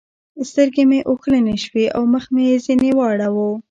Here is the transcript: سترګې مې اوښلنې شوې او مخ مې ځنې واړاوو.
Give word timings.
سترګې 0.49 0.83
مې 0.89 0.99
اوښلنې 1.09 1.55
شوې 1.65 1.85
او 1.95 2.03
مخ 2.13 2.25
مې 2.33 2.45
ځنې 2.65 2.91
واړاوو. 2.95 3.49